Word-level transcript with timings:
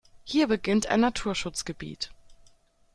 Hier 0.23 0.47
beginnt 0.47 0.87
ein 0.87 0.99
Naturschutzgebiet. 1.01 2.09